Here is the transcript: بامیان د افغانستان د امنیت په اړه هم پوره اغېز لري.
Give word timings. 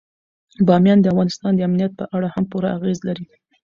بامیان 0.67 0.99
د 1.01 1.05
افغانستان 1.13 1.51
د 1.55 1.59
امنیت 1.67 1.91
په 1.99 2.05
اړه 2.15 2.27
هم 2.35 2.43
پوره 2.51 2.69
اغېز 2.77 2.99
لري. 3.07 3.25